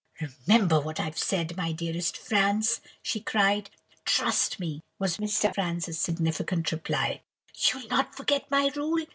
[0.19, 3.69] "'Remember what I've said, my dearest Franz!' she cried.
[4.03, 5.53] "'Trust me!' was Mr.
[5.53, 7.21] Franz's significant reply.
[7.53, 9.05] "'You'll not forget my rule?